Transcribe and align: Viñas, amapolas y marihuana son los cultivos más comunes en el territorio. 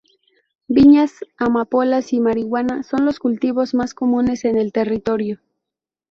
Viñas, 0.67 1.11
amapolas 1.37 2.11
y 2.11 2.19
marihuana 2.19 2.81
son 2.81 3.05
los 3.05 3.19
cultivos 3.19 3.75
más 3.75 3.93
comunes 3.93 4.45
en 4.45 4.57
el 4.57 4.71
territorio. 4.73 5.39